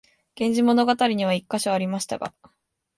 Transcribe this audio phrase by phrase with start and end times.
[0.35, 2.33] 「源氏物語」には一カ所ありましたが、